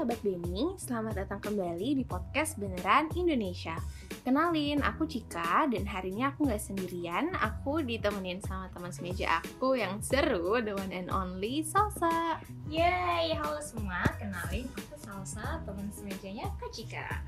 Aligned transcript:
sahabat 0.00 0.24
Beni, 0.24 0.80
selamat 0.80 1.12
datang 1.12 1.44
kembali 1.44 2.00
di 2.00 2.08
podcast 2.08 2.56
Beneran 2.56 3.12
Indonesia. 3.12 3.76
Kenalin, 4.24 4.80
aku 4.80 5.04
Cika 5.04 5.68
dan 5.68 5.84
hari 5.84 6.16
ini 6.16 6.24
aku 6.24 6.48
nggak 6.48 6.56
sendirian, 6.56 7.36
aku 7.36 7.84
ditemenin 7.84 8.40
sama 8.40 8.72
teman 8.72 8.96
semeja 8.96 9.44
aku 9.44 9.76
yang 9.76 10.00
seru, 10.00 10.56
the 10.64 10.72
one 10.72 10.88
and 10.88 11.12
only 11.12 11.60
Salsa. 11.60 12.40
Yeay, 12.72 13.36
halo 13.36 13.60
semua, 13.60 14.00
kenalin 14.16 14.72
aku 14.72 14.96
Salsa, 14.96 15.60
teman 15.68 15.92
semejanya 15.92 16.48
Kak 16.56 16.72
Cika. 16.72 17.20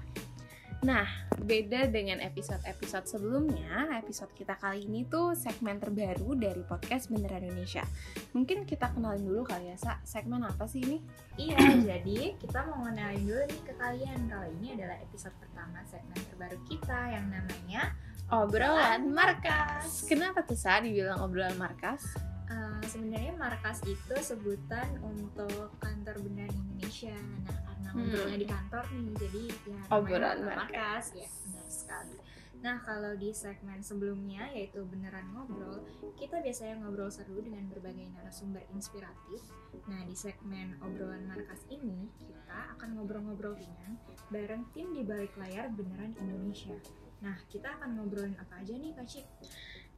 Nah, 0.82 1.06
beda 1.38 1.86
dengan 1.94 2.18
episode-episode 2.18 3.06
sebelumnya, 3.06 3.86
episode 4.02 4.34
kita 4.34 4.58
kali 4.58 4.90
ini 4.90 5.06
tuh 5.06 5.30
segmen 5.38 5.78
terbaru 5.78 6.34
dari 6.34 6.58
podcast 6.66 7.06
Beneran 7.06 7.46
Indonesia. 7.46 7.86
Mungkin 8.34 8.66
kita 8.66 8.90
kenalin 8.90 9.22
dulu 9.22 9.46
kali 9.46 9.70
ya, 9.70 9.78
Sa, 9.78 10.02
segmen 10.02 10.42
apa 10.42 10.66
sih 10.66 10.82
ini? 10.82 10.98
Iya, 11.38 11.86
jadi 11.86 12.34
kita 12.34 12.66
mau 12.66 12.82
kenalin 12.82 13.22
dulu 13.22 13.42
nih 13.46 13.62
ke 13.62 13.72
kalian. 13.78 14.20
Kali 14.26 14.50
ini 14.58 14.68
adalah 14.74 14.98
episode 14.98 15.34
pertama 15.38 15.78
segmen 15.86 16.18
terbaru 16.18 16.58
kita 16.66 16.98
yang 17.14 17.30
namanya 17.30 17.94
Obrolan 18.34 19.06
Markas. 19.14 20.02
Kenapa 20.10 20.42
tuh, 20.42 20.58
Sa, 20.58 20.82
dibilang 20.82 21.22
obrolan 21.22 21.54
markas? 21.62 22.31
Uh, 22.52 22.84
sebenarnya 22.84 23.32
markas 23.40 23.80
itu 23.88 24.14
sebutan 24.20 25.00
untuk 25.00 25.72
kantor 25.80 26.20
beneran 26.20 26.52
Indonesia. 26.52 27.16
Nah, 27.16 27.56
karena 27.64 27.88
Hmm. 27.88 27.96
ngobrolnya 28.04 28.38
di 28.44 28.48
kantor 28.48 28.84
nih, 28.92 29.08
jadi 29.16 29.42
ya 29.72 29.80
Obrolan 29.88 30.36
namanya 30.44 30.58
markas. 30.68 31.04
Ya, 31.16 31.28
benar 31.48 31.66
sekali. 31.72 32.16
Nah, 32.62 32.76
kalau 32.86 33.12
di 33.18 33.34
segmen 33.34 33.80
sebelumnya 33.82 34.46
yaitu 34.54 34.86
beneran 34.86 35.26
ngobrol, 35.34 35.82
kita 36.14 36.38
biasanya 36.38 36.78
ngobrol 36.78 37.10
seru 37.10 37.40
dengan 37.42 37.66
berbagai 37.72 38.06
narasumber 38.14 38.62
inspiratif. 38.70 39.42
Nah, 39.90 40.04
di 40.06 40.14
segmen 40.14 40.78
obrolan 40.78 41.26
markas 41.26 41.66
ini, 41.72 42.06
kita 42.20 42.76
akan 42.78 43.00
ngobrol-ngobrol 43.00 43.58
ringan 43.58 43.98
bareng 44.30 44.62
tim 44.76 44.94
di 44.94 45.02
balik 45.02 45.34
layar 45.40 45.74
beneran 45.74 46.14
Indonesia. 46.20 46.76
Nah, 47.18 47.34
kita 47.50 47.66
akan 47.82 47.98
ngobrolin 47.98 48.38
apa 48.38 48.62
aja 48.62 48.74
nih, 48.78 48.94
Kak 48.94 49.06
Cik? 49.10 49.26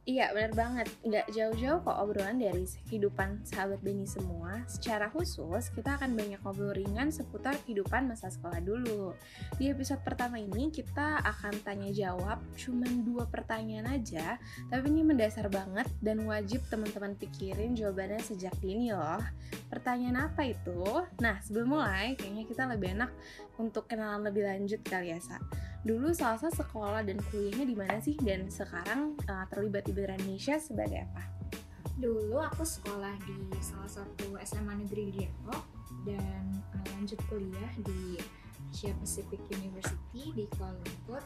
Iya 0.05 0.37
bener 0.37 0.53
banget, 0.53 0.85
nggak 1.01 1.33
jauh-jauh 1.33 1.81
kok 1.81 1.97
obrolan 1.97 2.37
dari 2.37 2.69
kehidupan 2.85 3.41
sahabat 3.41 3.81
Beni 3.81 4.05
semua. 4.05 4.61
Secara 4.69 5.09
khusus, 5.09 5.73
kita 5.73 5.97
akan 5.97 6.13
banyak 6.13 6.37
ngobrol 6.45 6.77
ringan 6.77 7.09
seputar 7.09 7.57
kehidupan 7.65 8.05
masa 8.05 8.29
sekolah 8.29 8.61
dulu. 8.61 9.17
Di 9.57 9.73
episode 9.73 10.05
pertama 10.05 10.37
ini 10.37 10.69
kita 10.69 11.25
akan 11.25 11.57
tanya 11.65 11.89
jawab 11.89 12.37
cuman 12.53 13.01
dua 13.01 13.25
pertanyaan 13.25 13.97
aja. 13.97 14.37
Tapi 14.69 14.93
ini 14.93 15.01
mendasar 15.01 15.49
banget 15.49 15.89
dan 16.05 16.21
wajib 16.29 16.61
teman-teman 16.69 17.17
pikirin 17.17 17.73
jawabannya 17.73 18.21
sejak 18.21 18.53
dini 18.61 18.93
loh. 18.93 19.25
Pertanyaan 19.73 20.29
apa 20.29 20.45
itu? 20.45 21.01
Nah 21.17 21.41
sebelum 21.41 21.81
mulai, 21.81 22.13
kayaknya 22.13 22.45
kita 22.45 22.69
lebih 22.69 22.93
enak 22.93 23.09
untuk 23.57 23.89
kenalan 23.89 24.21
lebih 24.21 24.45
lanjut 24.45 24.85
kali 24.85 25.09
ya 25.09 25.17
Sa 25.17 25.41
Dulu 25.85 26.09
Salsa 26.17 26.49
sekolah 26.49 27.05
dan 27.05 27.21
kuliahnya 27.29 27.61
di 27.69 27.77
mana 27.77 28.01
sih? 28.01 28.17
Dan 28.17 28.49
sekarang 28.49 29.13
uh, 29.29 29.45
terlibat 29.53 29.85
di 29.85 29.93
Indonesia 29.93 30.57
sebagai 30.57 31.05
apa? 31.05 31.21
Dulu 32.01 32.41
aku 32.41 32.65
sekolah 32.65 33.13
di 33.21 33.53
salah 33.61 34.01
satu 34.01 34.33
SMA 34.41 34.81
negeri 34.81 35.13
di 35.13 35.29
Depok 35.29 35.61
dan 36.09 36.57
uh, 36.73 36.85
lanjut 36.97 37.21
kuliah 37.29 37.69
di 37.85 38.17
Asia 38.73 38.97
Pacific 38.97 39.37
University 39.53 40.33
di 40.33 40.49
Kuala 40.57 40.73
Lumpur. 40.73 41.21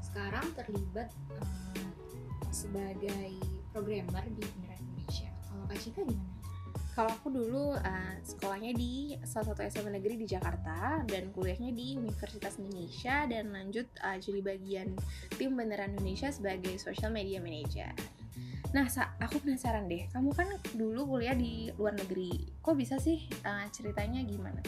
Sekarang 0.00 0.56
terlibat 0.56 1.12
uh, 1.36 1.92
sebagai 2.48 3.36
programmer 3.76 4.24
di 4.32 4.40
Beneran 4.40 4.80
Indonesia. 4.88 5.28
Kalau 5.52 5.68
Kak 5.68 5.78
Cika 5.84 6.00
gimana? 6.08 6.37
Kalau 6.98 7.14
aku 7.14 7.30
dulu 7.30 7.78
uh, 7.78 8.14
sekolahnya 8.26 8.74
di 8.74 9.14
salah 9.22 9.54
satu 9.54 9.62
SMA 9.70 10.02
negeri 10.02 10.18
di 10.18 10.26
Jakarta 10.26 11.06
dan 11.06 11.30
kuliahnya 11.30 11.70
di 11.70 11.94
Universitas 11.94 12.58
Indonesia 12.58 13.22
dan 13.30 13.54
lanjut 13.54 13.86
uh, 14.02 14.18
jadi 14.18 14.42
bagian 14.42 14.98
tim 15.38 15.54
Beneran 15.54 15.94
Indonesia 15.94 16.26
sebagai 16.34 16.74
social 16.82 17.14
media 17.14 17.38
manager. 17.38 17.94
Nah, 18.74 18.90
aku 19.22 19.46
penasaran 19.46 19.86
deh. 19.86 20.10
Kamu 20.10 20.34
kan 20.34 20.50
dulu 20.74 21.14
kuliah 21.14 21.38
di 21.38 21.70
luar 21.78 21.94
negeri. 21.94 22.34
Kok 22.66 22.74
bisa 22.74 22.98
sih 22.98 23.30
uh, 23.46 23.70
ceritanya 23.70 24.18
gimana? 24.26 24.58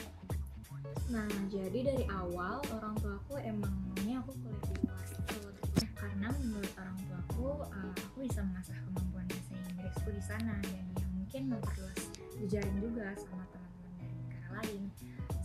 Nah, 1.10 1.26
jadi 1.50 1.82
dari 1.82 2.06
awal 2.14 2.62
orang 2.78 2.94
tua 3.02 3.18
aku 3.26 3.42
emang 3.42 3.74
maunya 3.90 4.22
aku 4.22 4.38
kuliah 4.38 4.62
di 4.70 4.74
luar 4.86 5.02
gitu. 5.18 5.50
Karena 5.98 6.30
menurut 6.38 6.72
orang 6.78 6.94
tua 6.94 7.18
aku, 7.26 7.46
uh, 7.74 7.94
aku 8.06 8.22
bisa 8.22 8.38
mengasah 8.46 8.78
kemampuan 8.86 9.26
bahasa 9.26 9.58
Inggrisku 9.74 10.14
di 10.14 10.22
sana 10.22 10.54
dan 10.62 10.99
mungkin 11.30 11.54
memperluas 11.54 12.10
jejaring 12.42 12.78
juga 12.82 13.14
sama 13.14 13.46
teman-teman 13.54 13.92
dari 14.02 14.14
negara 14.18 14.48
lain. 14.66 14.82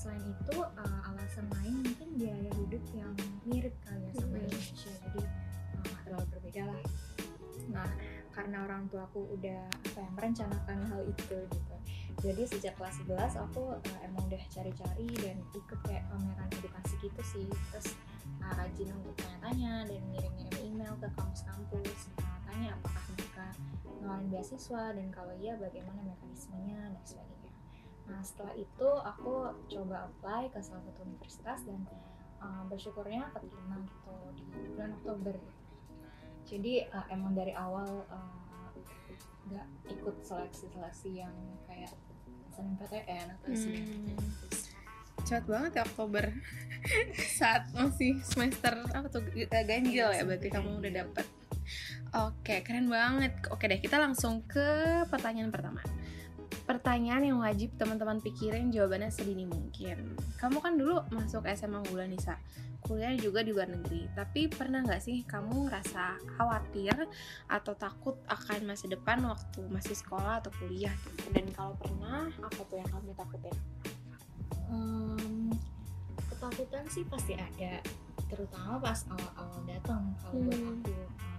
Selain 0.01 0.25
itu, 0.34 0.57
uh, 0.57 1.09
alasan 1.13 1.46
lain 1.62 1.78
mungkin 1.85 2.09
biaya 2.18 2.50
hidup 2.57 2.81
yang 2.97 3.13
mirip 3.46 3.75
kali 3.85 4.01
ya 4.01 4.12
sama 4.18 4.34
Hmm. 4.34 4.50
Indonesia, 4.50 4.94
jadi 5.06 5.22
uh, 5.22 5.78
nggak 5.85 6.01
terlalu 6.09 6.25
berbeda 6.34 6.62
lah. 6.73 6.81
Nah, 7.69 7.90
karena 8.34 8.57
orang 8.66 8.81
tua 8.90 9.06
aku 9.06 9.29
udah 9.38 9.62
apa 9.69 10.00
ya 10.01 10.09
merencanakan 10.18 10.78
hal 10.90 11.01
itu 11.06 11.38
gitu 11.53 11.75
jadi 12.25 12.41
sejak 12.50 12.74
kelas 12.81 12.97
11 13.06 13.38
aku 13.38 13.78
uh, 13.78 14.00
emang 14.02 14.25
udah 14.25 14.41
cari-cari 14.50 15.06
dan 15.22 15.38
ikut 15.53 15.80
kayak 15.86 16.09
pameran 16.09 16.50
edukasi 16.58 16.97
gitu 16.97 17.22
sih. 17.22 17.46
Terus 17.69 17.94
uh, 18.41 18.53
rajin 18.58 18.90
untuk 18.97 19.13
tanya-tanya 19.22 19.86
dan 19.86 20.02
ngirim-ngirim 20.09 20.58
email 20.66 20.94
ke 20.97 21.06
kampus-kampus. 21.14 22.09
Uh, 22.18 22.38
tanya 22.50 22.74
apakah 22.81 23.03
mereka 23.14 23.46
nawarin 24.02 24.28
beasiswa 24.34 24.84
dan 24.97 25.08
kalau 25.14 25.38
iya 25.38 25.53
bagaimana 25.53 26.02
mekanismenya 26.02 26.97
dan 26.97 27.03
sebagainya. 27.06 27.53
Nah 28.09 28.19
setelah 28.25 28.53
itu 28.58 28.90
aku 29.06 29.34
coba 29.69 30.09
apply 30.09 30.50
ke 30.50 30.58
salah 30.66 30.81
satu 30.81 31.06
universitas 31.06 31.62
dan 31.62 31.85
uh, 32.41 32.66
bersyukurnya 32.66 33.30
keterima 33.38 33.85
gitu 33.85 34.14
di 34.34 34.69
bulan 34.74 34.97
Oktober. 34.97 35.38
Jadi 36.50 36.90
uh, 36.90 37.06
emang 37.14 37.38
dari 37.38 37.53
awal 37.53 38.02
uh, 38.09 38.46
nggak 39.46 39.68
ikut 39.94 40.16
seleksi-seleksi 40.25 41.22
yang 41.22 41.34
kayak 41.69 41.94
SNMPTN 42.56 43.28
atau 43.36 43.48
SBM. 43.52 43.88
Cepet 45.26 45.46
banget 45.52 45.72
ya 45.76 45.84
Oktober. 45.84 46.26
Saat 47.40 47.74
masih 47.76 48.22
semester 48.24 48.74
apa 48.96 49.08
tuh? 49.12 49.26
G- 49.36 49.50
ganjil 49.50 50.08
ya 50.16 50.24
berarti 50.24 50.48
kamu 50.48 50.80
udah 50.80 50.92
dapet. 51.04 51.26
Oke 52.16 52.64
keren 52.64 52.88
banget. 52.88 53.36
Oke 53.52 53.68
deh 53.68 53.82
kita 53.82 54.00
langsung 54.00 54.46
ke 54.48 54.64
pertanyaan 55.12 55.52
pertama 55.52 55.82
pertanyaan 56.75 57.24
yang 57.24 57.40
wajib 57.40 57.72
teman-teman 57.80 58.19
pikirin 58.19 58.68
jawabannya 58.68 59.08
sedini 59.08 59.47
mungkin. 59.47 60.19
Kamu 60.36 60.59
kan 60.59 60.75
dulu 60.75 61.00
masuk 61.08 61.47
SMA 61.56 61.80
Unggulan 61.88 62.12
Nisa 62.12 62.36
kuliah 62.84 63.16
juga 63.16 63.41
di 63.41 63.56
luar 63.56 63.72
negeri. 63.72 64.12
Tapi 64.12 64.52
pernah 64.52 64.84
nggak 64.84 65.00
sih 65.00 65.24
kamu 65.24 65.72
ngerasa 65.72 66.19
khawatir 66.35 66.94
atau 67.47 67.74
takut 67.74 68.19
akan 68.28 68.68
masa 68.68 68.91
depan 68.91 69.24
waktu 69.24 69.64
masih 69.72 69.96
sekolah 69.96 70.44
atau 70.44 70.52
kuliah 70.59 70.91
gitu? 71.16 71.31
Dan 71.31 71.47
kalau 71.56 71.80
pernah 71.80 72.28
apa 72.44 72.62
tuh 72.68 72.78
yang 72.78 72.90
kamu 72.91 73.09
takutin? 73.16 73.56
Em, 74.68 75.50
ketakutan 76.28 76.84
sih 76.91 77.08
pasti 77.08 77.40
ada 77.40 77.80
terutama 78.28 78.84
pas 78.84 79.00
awal-awal 79.08 79.64
datang 79.64 80.12
kalau 80.19 80.44
buat 80.44 80.59
Hmm. 80.59 80.81
aku. 80.84 80.91
Eh, 80.91 81.08
dan 81.08 81.34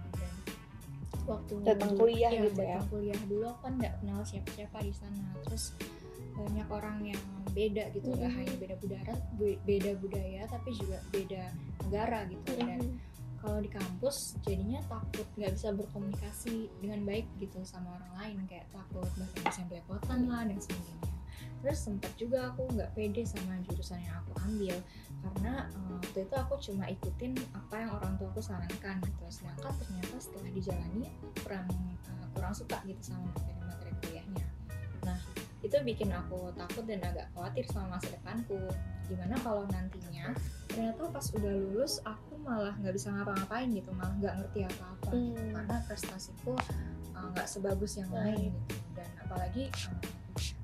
waktu 1.27 1.53
Datang 1.61 1.91
kuliah 1.93 2.31
iya, 2.31 2.41
gitu 2.47 2.59
ya? 2.59 2.79
datang 2.79 2.87
kuliah 2.89 3.19
dulu. 3.23 3.45
Aku 3.45 3.59
kan 3.61 3.73
nggak 3.75 3.93
kenal 3.99 4.19
siapa-siapa 4.23 4.77
di 4.81 4.93
sana. 4.93 5.25
Terus 5.43 5.63
banyak 6.33 6.67
orang 6.69 6.97
yang 7.03 7.21
beda 7.49 7.83
gitu 7.91 8.07
nggak 8.07 8.29
Hmm. 8.29 8.37
hanya 8.39 8.53
beda 8.55 8.75
budaya 8.77 9.13
bu- 9.33 9.59
beda 9.63 9.91
budaya 9.97 10.41
tapi 10.45 10.69
juga 10.71 10.97
beda 11.09 11.43
negara 11.83 12.19
gitu. 12.25 12.49
Dan 12.55 12.81
kalau 13.37 13.59
di 13.59 13.69
kampus 13.69 14.17
jadinya 14.41 14.81
takut 14.85 15.27
nggak 15.35 15.51
bisa 15.51 15.69
berkomunikasi 15.71 16.69
dengan 16.79 16.99
baik 17.03 17.27
gitu 17.37 17.59
sama 17.63 17.93
orang 17.93 18.11
lain. 18.15 18.37
Kayak 18.45 18.65
takut 18.71 19.05
bahasa 19.13 19.33
Inggris 19.35 19.57
yang 19.57 19.67
belepotan 19.67 20.19
lah 20.25 20.41
dan 20.43 20.57
sebagainya 20.57 21.06
terus 21.63 21.79
sempat 21.81 22.13
juga 22.15 22.53
aku 22.53 22.69
nggak 22.73 22.93
pede 22.93 23.25
sama 23.25 23.57
jurusan 23.67 23.99
yang 24.03 24.15
aku 24.23 24.31
ambil. 24.45 24.75
Karena 25.17 25.53
eh, 25.67 25.89
waktu 25.97 26.19
itu 26.23 26.35
aku 26.37 26.53
cuma 26.61 26.85
ikutin 26.87 27.33
apa 27.57 27.75
yang 27.81 27.91
orang 27.97 28.13
tua 28.21 28.29
aku 28.29 28.41
sarankan 28.41 29.01
gitu. 29.01 29.25
Sedangkan 29.29 29.73
ternyata 29.81 30.15
setelah 30.21 30.49
dijalani 30.53 31.05
kurang 31.41 31.67
eh, 32.07 32.27
kurang 32.37 32.53
suka 32.53 32.77
gitu 32.85 33.01
sama 33.01 33.33
materi-materi 33.33 33.91
kuliahnya. 34.05 34.47
Nah 35.03 35.19
itu 35.65 35.73
bikin 35.83 36.13
aku 36.13 36.53
takut 36.53 36.85
dan 36.85 37.01
agak 37.01 37.27
khawatir 37.33 37.65
sama 37.73 37.97
masa 37.97 38.13
depanku. 38.13 38.61
Gimana 39.09 39.35
kalau 39.41 39.63
nantinya 39.71 40.35
ternyata 40.67 41.09
pas 41.09 41.25
udah 41.33 41.53
lulus 41.57 41.97
aku 42.05 42.37
malah 42.43 42.75
nggak 42.77 42.93
bisa 42.93 43.09
ngapa-ngapain 43.09 43.67
gitu. 43.73 43.89
Malah 43.91 44.13
nggak 44.21 44.35
ngerti 44.39 44.59
apa-apa 44.69 45.09
Hmm. 45.11 45.55
karena 45.55 45.75
prestasiku 45.87 46.53
uh, 47.15 47.27
nggak 47.33 47.47
sebagus 47.49 47.97
yang 47.97 48.11
lain 48.13 48.53
gitu. 48.53 48.75
Dan 48.93 49.09
apalagi 49.23 49.71
um, 49.87 49.97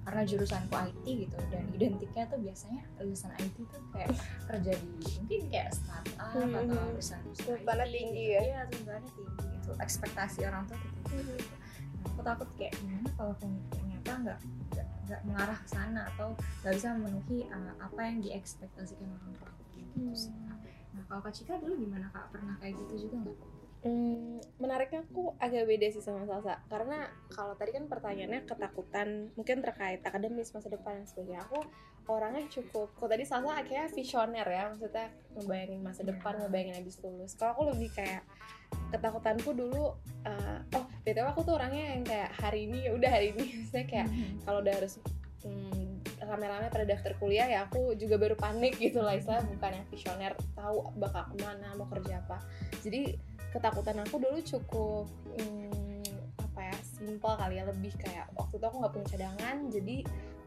karena 0.04 0.22
jurusanku 0.22 0.74
IT 0.74 1.06
gitu 1.06 1.38
dan 1.48 1.64
identiknya 1.70 2.24
tuh 2.26 2.38
biasanya 2.38 2.82
lulusan 2.98 3.32
IT 3.38 3.56
tuh 3.66 3.82
kayak 3.90 4.12
kerja 4.46 4.72
di 4.74 4.88
mungkin 5.16 5.42
kayak 5.48 5.70
startup 5.72 6.12
Hmm. 6.34 6.52
atau 6.52 6.76
perusahaan-perusahaan 6.92 7.56
Tuntutannya 7.56 7.86
IT 7.86 7.94
tinggi 7.94 8.20
gitu. 8.20 8.30
ya? 8.30 8.42
iya 8.42 8.60
tuntutannya 8.68 9.10
tinggi 9.10 9.44
gitu 9.54 9.72
ekspektasi 9.78 10.40
orang 10.44 10.64
tuh 10.66 10.78
tinggi 11.08 11.34
gitu 11.34 11.56
Nah, 11.96 12.12
aku 12.12 12.22
takut 12.22 12.50
kayak 12.54 12.74
gimana 12.76 13.10
kalau 13.14 13.34
ternyata 13.40 14.12
nggak 14.20 14.40
nggak 15.04 15.22
mengarah 15.24 15.56
ke 15.56 15.68
sana 15.70 16.02
atau 16.10 16.28
nggak 16.60 16.74
bisa 16.74 16.88
memenuhi 16.94 17.40
uh, 17.48 17.74
apa 17.78 18.00
yang 18.04 18.18
diekspektasikan 18.20 19.08
orang 19.08 19.32
tua 19.34 19.52
gitu 19.72 19.88
Hmm. 19.94 20.60
nah 20.92 21.04
kalau 21.08 21.22
kak 21.22 21.32
Cika 21.32 21.54
dulu 21.58 21.80
gimana 21.80 22.06
kak 22.10 22.28
pernah 22.30 22.60
kayak 22.60 22.76
gitu 22.78 23.08
juga 23.08 23.24
nggak 23.24 23.38
Hmm, 23.84 24.40
menariknya 24.64 25.04
aku 25.04 25.36
agak 25.44 25.68
beda 25.68 25.92
sih 25.92 26.00
sama 26.00 26.24
Salsa. 26.24 26.64
Karena 26.72 27.04
kalau 27.28 27.52
tadi 27.60 27.76
kan 27.76 27.92
pertanyaannya 27.92 28.48
ketakutan 28.48 29.28
mungkin 29.36 29.60
terkait 29.60 30.00
akademis 30.00 30.56
masa 30.56 30.72
depan 30.72 31.04
dan 31.04 31.06
sebagainya. 31.06 31.44
Aku 31.52 31.60
orangnya 32.08 32.48
cukup 32.48 32.96
kalau 32.96 33.12
tadi 33.12 33.28
Salsa 33.28 33.60
akhirnya 33.60 33.92
visioner 33.92 34.48
ya. 34.48 34.72
Maksudnya 34.72 35.12
ngebayangin 35.36 35.82
masa 35.84 36.02
depan 36.08 36.40
ngebayangin 36.40 36.80
habis 36.80 36.96
lulus. 37.04 37.36
Kalau 37.36 37.52
aku 37.60 37.64
lebih 37.76 37.92
kayak 37.92 38.24
ketakutanku 38.96 39.52
dulu 39.52 40.00
eh, 40.26 40.60
oh 40.80 40.86
btw 41.04 41.28
aku 41.30 41.46
tuh 41.46 41.54
orangnya 41.60 41.94
yang 41.94 42.04
kayak 42.08 42.32
hari 42.40 42.72
ini 42.72 42.88
ya 42.88 42.92
udah 42.96 43.10
hari 43.12 43.36
ini. 43.36 43.44
Maksudnya 43.68 43.86
kayak 43.92 44.08
kalau 44.48 44.64
udah 44.64 44.74
harus 44.80 44.94
hmm, 45.44 45.83
rame-rame 46.34 46.74
pada 46.74 46.86
daftar 46.90 47.14
kuliah 47.22 47.46
ya 47.46 47.70
aku 47.70 47.94
juga 47.94 48.18
baru 48.18 48.34
panik 48.34 48.82
gitu 48.82 49.06
lah 49.06 49.14
istilah 49.14 49.46
bukan 49.46 49.72
yang 49.78 49.88
visioner 49.94 50.34
tahu 50.58 50.90
bakal 50.98 51.30
ke 51.30 51.36
mana 51.46 51.78
mau 51.78 51.86
kerja 51.86 52.26
apa. 52.26 52.42
Jadi 52.82 53.14
ketakutan 53.54 54.02
aku 54.02 54.18
dulu 54.18 54.42
cukup 54.42 55.06
hmm, 55.38 56.02
apa 56.42 56.60
ya 56.74 56.76
simpel 56.82 57.34
kali 57.38 57.62
ya 57.62 57.70
lebih 57.70 57.94
kayak 58.02 58.26
waktu 58.34 58.58
itu 58.58 58.66
aku 58.66 58.78
nggak 58.82 58.94
punya 58.98 59.08
cadangan 59.14 59.58
jadi 59.70 59.96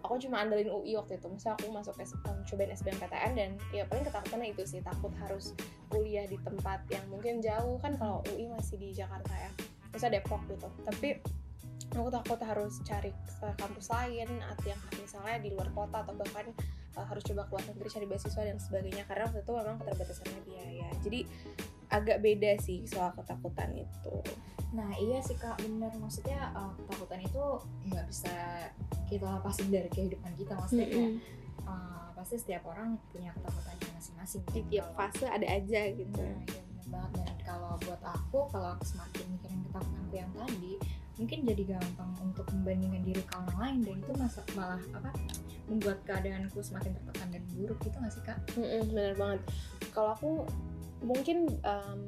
aku 0.02 0.22
cuma 0.22 0.42
andelin 0.42 0.70
UI 0.70 0.94
waktu 0.94 1.18
itu. 1.18 1.26
Misalnya 1.26 1.58
aku 1.58 1.66
masuk 1.74 1.94
S, 1.98 2.14
um, 2.26 2.38
cobain 2.46 2.70
SBMPTN 2.70 3.32
dan 3.34 3.50
ya 3.74 3.82
paling 3.90 4.06
ketakutannya 4.06 4.54
itu 4.54 4.62
sih 4.62 4.80
takut 4.82 5.10
harus 5.18 5.54
kuliah 5.90 6.26
di 6.30 6.38
tempat 6.46 6.86
yang 6.90 7.02
mungkin 7.10 7.42
jauh. 7.42 7.78
Kan 7.82 7.98
kalau 7.98 8.22
UI 8.30 8.46
masih 8.50 8.78
di 8.78 8.94
Jakarta 8.94 9.34
ya 9.34 9.50
misalnya 9.90 10.22
Depok 10.22 10.42
gitu. 10.46 10.68
Tapi 10.86 11.08
aku 11.94 12.08
takut 12.10 12.40
harus 12.42 12.82
cari 12.82 13.10
ke 13.14 13.48
kampus 13.56 13.86
lain 13.94 14.28
atau 14.42 14.66
yang 14.66 14.80
misalnya 14.98 15.36
di 15.38 15.50
luar 15.54 15.70
kota 15.72 16.02
atau 16.02 16.14
bahkan 16.18 16.50
uh, 16.98 17.06
harus 17.06 17.22
coba 17.22 17.46
keluar 17.46 17.64
negeri 17.70 17.88
cari 17.88 18.06
beasiswa 18.08 18.42
dan 18.42 18.58
sebagainya 18.58 19.04
karena 19.06 19.28
waktu 19.30 19.40
itu 19.44 19.52
memang 19.54 19.76
keterbatasannya 19.80 20.40
biaya. 20.44 20.88
Jadi 21.04 21.20
agak 21.86 22.18
beda 22.18 22.58
sih 22.58 22.82
soal 22.88 23.14
ketakutan 23.14 23.70
itu. 23.78 24.16
Nah 24.74 24.90
iya 24.98 25.22
sih 25.22 25.38
kak 25.38 25.62
bener. 25.62 25.92
Maksudnya 25.96 26.50
uh, 26.52 26.72
ketakutan 26.74 27.20
itu 27.22 27.44
nggak 27.92 28.06
bisa 28.10 28.34
kita 29.06 29.26
lepasin 29.38 29.68
dari 29.70 29.88
kehidupan 29.92 30.32
kita. 30.34 30.52
Maksudnya 30.58 30.86
kayak 30.90 31.12
uh, 31.68 32.08
pasti 32.18 32.36
setiap 32.42 32.66
orang 32.66 32.98
punya 33.14 33.30
ketakutannya 33.36 33.88
masing-masing. 33.94 34.42
di 34.50 34.60
kan. 34.60 34.68
tiap 34.72 34.86
Kalau- 34.90 34.98
fase 35.12 35.26
ada 35.30 35.46
aja 35.46 35.80
gitu. 35.94 36.20
Nah 36.20 36.42
iya 36.50 36.60
bener 36.66 36.86
banget. 36.90 37.10
Dan 37.22 37.38
kalau 37.46 37.72
buat 37.86 38.02
aku 38.02 38.38
kalau 38.50 38.68
aku 38.74 38.84
semakin 38.84 39.24
mikirin 39.30 39.60
ketakutanku 39.70 40.14
yang 40.16 40.32
tadi 40.34 40.74
mungkin 41.16 41.48
jadi 41.48 41.76
gampang 41.76 42.12
untuk 42.20 42.46
membandingkan 42.52 43.02
diri 43.04 43.22
ke 43.24 43.34
orang 43.36 43.56
lain 43.56 43.78
dan 43.84 43.96
itu 44.04 44.12
masa, 44.20 44.40
malah 44.52 44.80
apa 44.92 45.10
membuat 45.66 45.98
keadaanku 46.06 46.60
semakin 46.62 46.92
tertekan 46.94 47.28
dan 47.34 47.42
buruk 47.56 47.78
gitu 47.82 47.96
nggak 47.98 48.12
sih 48.12 48.22
kak? 48.22 48.38
Mm-mm, 48.54 48.82
bener 48.92 49.14
banget. 49.18 49.40
Kalau 49.90 50.10
aku 50.14 50.30
mungkin 51.02 51.50
um, 51.64 52.00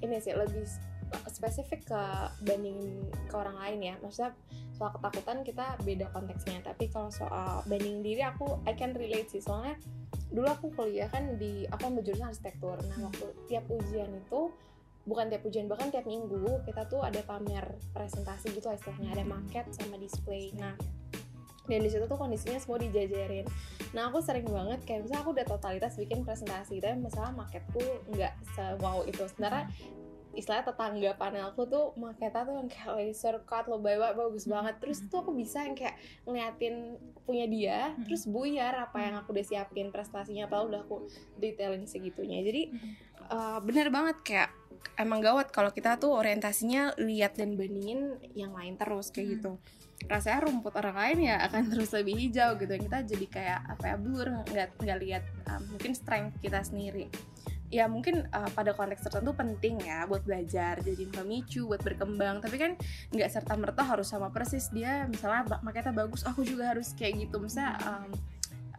ini 0.00 0.18
sih 0.18 0.34
lebih 0.34 0.66
spesifik 1.28 1.88
ke 1.88 2.02
bandingin 2.44 3.08
ke 3.28 3.34
orang 3.36 3.56
lain 3.56 3.80
ya. 3.80 3.94
Maksudnya 4.04 4.32
soal 4.76 4.92
ketakutan 4.96 5.40
kita 5.46 5.66
beda 5.84 6.06
konteksnya. 6.12 6.60
Tapi 6.60 6.92
kalau 6.92 7.08
soal 7.08 7.64
bandingin 7.64 8.04
diri 8.04 8.22
aku 8.24 8.60
I 8.68 8.76
can 8.76 8.92
relate 8.92 9.32
sih. 9.32 9.40
Soalnya 9.40 9.78
dulu 10.28 10.48
aku 10.48 10.66
kuliah 10.76 11.08
kan 11.08 11.40
di 11.40 11.64
aku 11.72 11.88
ambil 11.88 12.04
jurusan 12.04 12.28
arsitektur. 12.28 12.76
Nah 12.84 13.08
waktu 13.08 13.26
tiap 13.48 13.64
ujian 13.72 14.10
itu 14.12 14.52
bukan 15.08 15.32
tiap 15.32 15.42
ujian 15.48 15.66
bahkan 15.66 15.88
tiap 15.88 16.04
minggu 16.04 16.60
kita 16.68 16.84
tuh 16.84 17.00
ada 17.00 17.24
pamer 17.24 17.64
presentasi 17.96 18.52
gitu 18.52 18.68
lah 18.68 18.76
istilahnya. 18.76 19.16
Ada 19.16 19.24
maket 19.24 19.66
sama 19.72 19.96
display. 19.96 20.52
Nah 20.52 20.76
dan 21.68 21.84
di 21.84 21.90
situ 21.92 22.04
tuh 22.08 22.16
kondisinya 22.16 22.56
semua 22.56 22.80
dijajarin. 22.80 23.44
Nah 23.92 24.08
aku 24.08 24.24
sering 24.24 24.48
banget 24.48 24.80
kayak 24.88 25.04
misalnya 25.04 25.20
aku 25.24 25.32
udah 25.36 25.46
totalitas 25.48 26.00
bikin 26.00 26.24
presentasi 26.24 26.80
tapi 26.80 26.96
masalah 26.96 27.32
marketku 27.36 27.80
nggak 28.08 28.32
se-wow 28.56 29.04
itu. 29.04 29.20
Sebenarnya 29.28 29.68
istilahnya 30.32 30.70
tetangga 30.70 31.12
panelku 31.18 31.66
tuh 31.66 31.92
maketnya 31.98 32.46
tuh 32.46 32.54
yang 32.62 32.68
kayak 32.70 32.90
laser 32.94 33.36
cut 33.44 33.68
lo 33.68 33.76
bawa 33.84 34.16
bagus 34.16 34.48
banget. 34.48 34.80
Terus 34.80 34.98
tuh 35.12 35.20
aku 35.20 35.36
bisa 35.36 35.60
yang 35.60 35.76
kayak 35.76 36.00
ngeliatin 36.24 36.96
punya 37.28 37.44
dia 37.44 37.78
Hmm. 37.92 38.08
terus 38.08 38.24
buyar 38.24 38.72
apa 38.72 39.04
yang 39.04 39.14
aku 39.20 39.36
udah 39.36 39.44
siapin 39.44 39.92
prestasinya 39.92 40.48
padahal 40.48 40.72
udah 40.72 40.80
aku 40.88 41.04
detailin 41.36 41.84
segitunya. 41.84 42.40
Jadi 42.40 42.72
uh, 43.28 43.60
bener 43.60 43.92
banget 43.92 44.16
kayak 44.24 44.50
emang 44.98 45.22
gawat 45.22 45.54
kalau 45.54 45.70
kita 45.70 45.94
tuh 45.96 46.14
orientasinya 46.16 46.98
lihat 46.98 47.38
dan 47.38 47.54
bandingin 47.54 48.18
yang 48.34 48.50
lain 48.52 48.74
terus 48.74 49.14
kayak 49.14 49.26
Hmm. 49.26 49.34
gitu. 49.38 49.52
Rasanya 50.06 50.46
rumput 50.46 50.74
orang 50.78 50.94
lain 50.94 51.18
ya 51.30 51.36
akan 51.46 51.62
terus 51.74 51.90
lebih 51.94 52.14
hijau 52.18 52.54
gitu 52.58 52.74
kita 52.74 52.98
jadi 53.02 53.26
kayak 53.26 53.60
apa 53.78 53.84
ya 53.94 53.96
blur 53.98 54.26
nggak 54.46 54.68
nggak 54.82 54.98
lihat 55.02 55.24
um, 55.50 55.62
mungkin 55.74 55.92
strength 55.94 56.38
kita 56.42 56.62
sendiri. 56.62 57.06
Ya 57.68 57.84
mungkin 57.84 58.24
uh, 58.32 58.48
pada 58.56 58.72
konteks 58.72 59.04
tertentu 59.04 59.36
penting 59.36 59.76
ya 59.84 60.08
buat 60.08 60.24
belajar 60.24 60.80
jadi 60.80 61.04
pemicu 61.12 61.68
buat 61.68 61.84
berkembang 61.84 62.40
tapi 62.40 62.56
kan 62.56 62.72
nggak 63.12 63.28
serta 63.28 63.54
merta 63.60 63.84
harus 63.84 64.08
sama 64.08 64.32
persis. 64.32 64.72
Dia 64.72 65.04
misalnya 65.04 65.60
makanya 65.60 65.92
bagus 65.92 66.24
aku 66.24 66.42
juga 66.48 66.72
harus 66.72 66.96
kayak 66.96 67.28
gitu. 67.28 67.36
Misalnya 67.36 67.76
um, 67.84 68.08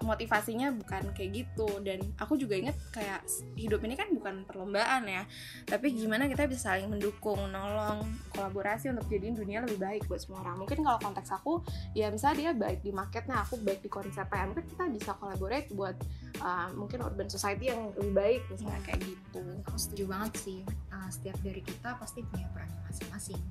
motivasinya 0.02 0.74
bukan 0.74 1.14
kayak 1.14 1.46
gitu. 1.46 1.68
Dan 1.86 2.02
aku 2.18 2.36
juga 2.40 2.58
inget 2.58 2.76
kayak 2.90 3.26
hidup 3.56 3.84
ini 3.86 3.94
kan 4.00 4.10
bukan 4.12 4.48
perlombaan 4.50 5.06
ya. 5.06 5.24
Tapi 5.70 5.94
gimana 5.94 6.26
kita 6.26 6.50
bisa 6.50 6.74
saling 6.74 6.90
mendukung 6.90 7.40
nolong 7.50 8.04
kolaborasi 8.36 8.92
untuk 8.94 9.08
jadiin 9.08 9.36
dunia 9.38 9.64
lebih 9.64 9.80
baik 9.80 10.02
buat 10.10 10.22
semua 10.22 10.44
orang. 10.44 10.66
Mungkin 10.66 10.82
kalau 10.82 11.00
konteks 11.02 11.30
aku 11.34 11.62
ya 11.94 12.10
misalnya 12.10 12.38
dia 12.40 12.52
baik 12.56 12.80
di 12.82 12.92
marketnya 12.92 13.42
aku 13.42 13.60
baik 13.62 13.82
di 13.86 13.90
konsepnya 13.90 14.50
mungkin 14.50 14.66
kita 14.66 14.84
bisa 14.90 15.12
collaborate 15.18 15.68
buat 15.74 15.96
uh, 16.42 16.70
mungkin 16.74 17.04
urban 17.06 17.30
society 17.30 17.70
yang 17.70 17.92
lebih 17.96 18.14
baik 18.16 18.42
misalnya 18.50 18.80
Ya. 18.80 18.86
kayak 18.86 19.02
gitu. 19.06 19.44
Aku 19.68 19.78
setuju 19.78 20.04
banget 20.08 20.34
sih. 20.40 20.60
Uh, 20.94 21.10
setiap 21.12 21.38
dari 21.44 21.62
kita 21.62 21.90
pasti 22.00 22.24
punya 22.24 22.48
perannya 22.56 22.80
masing-masing. 22.88 23.42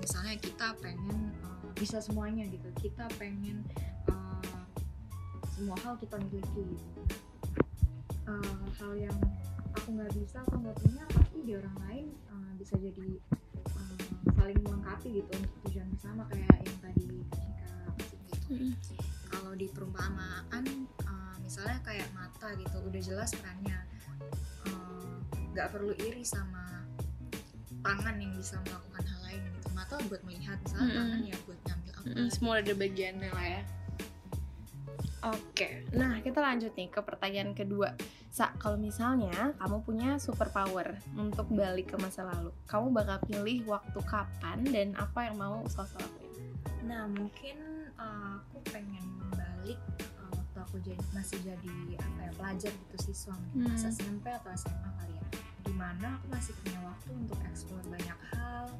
Misalnya 0.00 0.34
kita 0.40 0.66
pengen 0.80 1.34
uh, 1.44 1.68
bisa 1.76 2.00
semuanya 2.00 2.48
gitu. 2.48 2.68
Kita 2.78 3.04
pengen 3.20 3.62
uh, 4.08 4.27
semua 5.58 5.74
hal 5.82 5.98
kita 5.98 6.14
miliki 6.22 6.62
gitu. 6.70 7.02
Uh, 8.30 8.62
hal 8.78 8.92
yang 8.94 9.18
aku 9.74 9.88
nggak 9.90 10.14
bisa 10.14 10.38
atau 10.46 10.62
nggak 10.62 10.78
punya 10.78 11.02
pasti 11.10 11.38
di 11.42 11.52
orang 11.58 11.76
lain 11.82 12.06
uh, 12.30 12.52
bisa 12.54 12.78
jadi 12.78 13.18
uh, 13.74 13.98
saling 14.38 14.58
melengkapi 14.62 15.18
gitu 15.18 15.30
untuk 15.34 15.54
tujuan 15.66 15.90
bersama 15.98 16.22
kayak 16.30 16.62
yang 16.62 16.78
tadi 16.78 17.10
Cika 17.34 17.74
kasih 17.98 18.18
gitu. 18.30 18.94
Kalau 19.34 19.52
di 19.58 19.66
perumpamaan 19.74 20.64
uh, 21.02 21.34
misalnya 21.42 21.82
kayak 21.82 22.06
mata 22.14 22.54
gitu 22.54 22.78
udah 22.78 23.02
jelas 23.02 23.34
perannya 23.34 23.82
Uh, 24.66 25.22
nggak 25.54 25.70
perlu 25.70 25.94
iri 26.02 26.26
sama 26.26 26.82
tangan 27.86 28.18
yang 28.18 28.34
bisa 28.34 28.58
melakukan 28.66 29.06
hal 29.06 29.20
lain 29.30 29.42
gitu. 29.54 29.68
Mata 29.70 29.94
buat 30.10 30.22
melihat 30.26 30.58
misalnya 30.66 30.90
Mm-mm. 30.90 30.98
tangan 30.98 31.20
ya 31.22 31.36
buat 31.46 31.60
ngambil 31.66 31.92
apa 31.94 32.06
Mm, 32.18 32.28
semua 32.34 32.54
ada 32.58 32.72
bagiannya 32.74 33.30
lah 33.30 33.46
ya 33.46 33.62
Oke, 35.18 35.82
nah 35.90 36.22
kita 36.22 36.38
lanjut 36.38 36.70
nih 36.78 36.86
ke 36.88 37.02
pertanyaan 37.02 37.50
kedua. 37.50 37.90
Sa, 38.30 38.54
kalau 38.54 38.78
misalnya 38.78 39.50
kamu 39.58 39.82
punya 39.82 40.10
superpower 40.16 40.94
untuk 41.18 41.50
balik 41.50 41.90
ke 41.90 41.96
masa 41.98 42.22
lalu, 42.22 42.54
kamu 42.70 42.94
bakal 42.94 43.18
pilih 43.26 43.66
waktu 43.66 43.98
kapan 44.06 44.62
dan 44.62 44.88
apa 44.94 45.26
yang 45.26 45.36
mau 45.36 45.66
Salsa 45.66 45.98
lakuin? 45.98 46.26
nah 46.80 47.04
mungkin 47.04 47.58
uh, 47.98 48.40
aku 48.40 48.64
pengen 48.72 49.04
balik 49.28 49.76
uh, 50.16 50.30
waktu 50.32 50.56
aku 50.56 50.76
jadi 50.80 51.04
masih 51.12 51.36
jadi 51.44 51.74
apa 52.00 52.18
ya 52.24 52.32
pelajar 52.32 52.72
gitu 52.72 52.96
siswa 53.02 53.36
mungkin 53.36 53.68
pas 53.68 53.82
Hmm. 53.84 53.92
SMP 53.92 54.24
atau 54.32 54.50
SMA 54.56 54.90
kali 54.96 55.12
ya 55.12 55.24
di 55.62 55.72
mana 55.76 56.16
aku 56.16 56.26
masih 56.32 56.56
punya 56.64 56.80
waktu 56.80 57.10
untuk 57.12 57.36
eksplor 57.44 57.84
banyak 57.92 58.18
hal 58.32 58.72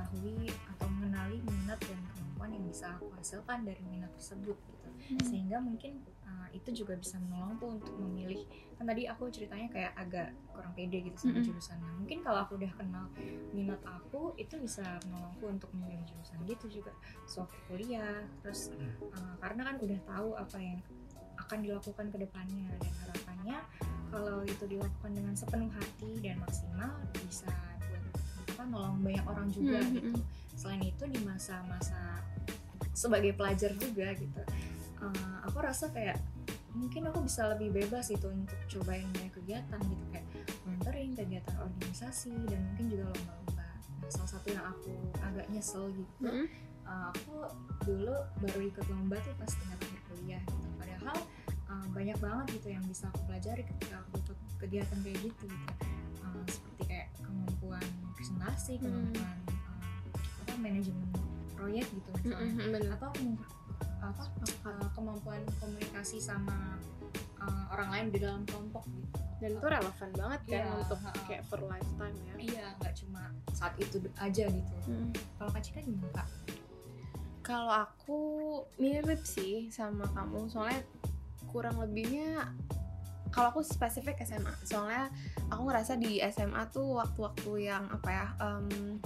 mengetahui 0.00 0.48
atau 0.76 0.86
mengenali 0.96 1.38
minat 1.44 1.78
dan 1.84 2.00
kemampuan 2.08 2.50
yang 2.56 2.64
bisa 2.64 2.96
aku 2.96 3.12
hasilkan 3.20 3.68
dari 3.68 3.82
minat 3.84 4.08
tersebut 4.16 4.56
gitu. 4.56 4.88
Sehingga 5.28 5.60
mungkin 5.60 6.00
uh, 6.24 6.48
itu 6.56 6.84
juga 6.84 6.96
bisa 6.96 7.20
menolongku 7.20 7.66
untuk 7.68 7.92
memilih. 8.00 8.48
Kan 8.80 8.88
tadi 8.88 9.04
aku 9.04 9.28
ceritanya 9.28 9.68
kayak 9.68 9.92
agak 10.00 10.28
kurang 10.48 10.72
pede 10.72 11.04
gitu 11.04 11.16
sama 11.20 11.36
Mm-mm. 11.36 11.46
jurusannya. 11.52 11.90
Mungkin 12.00 12.18
kalau 12.24 12.38
aku 12.48 12.56
udah 12.56 12.72
kenal 12.80 13.04
minat 13.52 13.80
aku 13.84 14.32
itu 14.40 14.56
bisa 14.56 14.84
menolongku 15.04 15.44
untuk 15.52 15.70
memilih 15.76 16.04
jurusan 16.08 16.38
gitu 16.48 16.80
juga. 16.80 16.92
Sewaktu 17.28 17.58
kuliah 17.68 18.24
terus 18.40 18.72
uh, 19.12 19.34
karena 19.44 19.68
kan 19.68 19.76
udah 19.76 20.00
tahu 20.08 20.28
apa 20.40 20.56
yang 20.56 20.80
akan 21.40 21.58
dilakukan 21.64 22.06
ke 22.12 22.16
depannya 22.20 22.68
dan 22.78 22.94
harapannya 23.04 23.58
kalau 24.12 24.44
itu 24.44 24.64
dilakukan 24.68 25.12
dengan 25.16 25.34
sepenuh 25.34 25.72
hati 25.72 26.20
dan 26.20 26.36
maksimal 26.42 26.92
bisa 27.16 27.48
buat 27.90 28.04
apa 28.60 28.68
nolong 28.68 29.00
banyak 29.00 29.24
orang 29.24 29.48
juga 29.48 29.80
Hmm, 29.80 29.96
gitu. 29.96 30.20
selain 30.52 30.84
itu 30.84 31.04
di 31.08 31.20
masa-masa 31.24 32.20
sebagai 32.92 33.32
pelajar 33.32 33.72
juga 33.80 34.12
gitu 34.12 34.36
uh, 35.00 35.36
aku 35.48 35.64
rasa 35.64 35.88
kayak 35.88 36.20
mungkin 36.76 37.08
aku 37.08 37.24
bisa 37.24 37.48
lebih 37.56 37.72
bebas 37.72 38.12
itu 38.12 38.28
untuk 38.28 38.60
cobain 38.68 39.08
banyak 39.16 39.32
kegiatan 39.32 39.80
gitu 39.80 40.04
kayak 40.12 40.28
volunteering 40.62 41.16
kegiatan 41.16 41.56
organisasi 41.56 42.36
dan 42.46 42.60
mungkin 42.68 42.84
juga 42.92 43.04
lomba-lomba. 43.10 43.64
Nah, 44.04 44.08
salah 44.12 44.30
satu 44.30 44.46
yang 44.52 44.64
aku 44.68 44.92
agak 45.18 45.46
nyesel 45.50 45.88
gitu 45.96 46.20
Mm-mm. 46.20 46.46
uh, 46.84 47.08
aku 47.10 47.48
dulu 47.88 48.12
baru 48.38 48.60
ikut 48.68 48.86
lomba 48.92 49.16
tuh 49.24 49.34
pas 49.40 49.48
tingkat 49.50 49.78
akhir 49.82 50.00
kuliah 50.12 50.42
gitu. 50.44 50.68
Padahal 50.76 51.16
uh, 51.66 51.86
banyak 51.90 52.18
banget 52.20 52.46
gitu 52.60 52.68
yang 52.76 52.84
bisa 52.84 53.08
aku 53.08 53.24
pelajari 53.24 53.64
ketika 53.64 54.04
aku 54.04 54.20
ikut 54.20 54.38
kegiatan 54.60 54.98
kayak 55.00 55.18
gitu 55.24 55.44
gitu. 55.48 55.66
Uh, 56.22 56.44
seperti 56.46 56.79
kayak 56.90 57.06
kemampuan 57.22 57.84
presentasi 58.12 58.72
Hmm. 58.76 58.90
kemampuan 59.14 59.36
uh, 59.46 59.80
apa 60.42 60.52
manajemen 60.58 61.06
proyek 61.54 61.86
gitu 61.86 62.08
misalnya. 62.18 62.50
Mm-mm, 62.50 62.68
bener. 62.74 62.90
atau 62.98 63.08
kemampu- 63.14 63.54
apa 64.00 64.24
uh, 64.66 64.88
kemampuan 64.90 65.40
komunikasi 65.56 66.18
sama 66.18 66.74
uh, 67.38 67.64
orang 67.70 67.88
lain 67.94 68.06
di 68.10 68.18
dalam 68.18 68.42
kelompok 68.42 68.82
gitu. 68.90 69.06
Dan 69.40 69.56
itu 69.56 69.66
relevan 69.66 70.10
banget 70.12 70.40
kan 70.44 70.52
Iya, 70.52 70.64
untuk 70.76 70.98
kayak 71.24 71.42
for 71.48 71.60
lifetime 71.64 72.16
ya. 72.20 72.34
Iya 72.36 72.64
nggak 72.76 72.94
cuma 72.98 73.22
saat 73.54 73.72
itu 73.78 73.96
aja 74.18 74.44
gitu. 74.50 74.74
Kalau 75.38 75.48
kak 75.48 75.62
Cika 75.62 75.80
gimana 75.80 76.10
kak? 76.12 76.28
Kalau 77.40 77.72
aku 77.72 78.20
mirip 78.76 79.24
sih 79.24 79.72
sama 79.72 80.04
kamu, 80.12 80.44
soalnya 80.46 80.84
kurang 81.48 81.80
lebihnya 81.80 82.52
kalau 83.30 83.54
aku 83.54 83.62
spesifik 83.62 84.22
SMA, 84.26 84.52
soalnya 84.66 85.08
aku 85.50 85.62
ngerasa 85.70 85.96
di 85.96 86.18
SMA 86.30 86.66
tuh 86.70 86.98
waktu-waktu 86.98 87.70
yang 87.70 87.86
apa 87.90 88.08
ya, 88.10 88.26
um, 88.42 88.98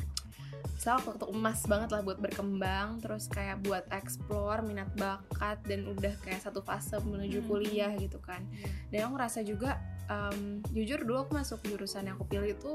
misalnya 0.75 1.01
waktu 1.05 1.27
emas 1.33 1.61
banget 1.65 1.89
lah 1.93 2.01
buat 2.05 2.19
berkembang, 2.21 3.01
terus 3.01 3.29
kayak 3.29 3.61
buat 3.65 3.85
explore 3.93 4.65
minat 4.65 4.89
bakat 4.97 5.61
dan 5.69 5.85
udah 5.89 6.13
kayak 6.25 6.41
satu 6.41 6.61
fase 6.65 6.97
menuju 7.01 7.45
Hmm. 7.45 7.49
kuliah 7.49 7.93
gitu 7.97 8.21
kan. 8.21 8.45
Dan 8.89 9.09
aku 9.09 9.17
ngerasa 9.17 9.41
juga, 9.45 9.81
um, 10.09 10.61
jujur 10.73 11.05
dulu 11.05 11.29
aku 11.29 11.33
masuk 11.37 11.61
jurusan 11.65 12.09
yang 12.09 12.17
aku 12.17 12.29
pilih 12.29 12.57
itu 12.57 12.73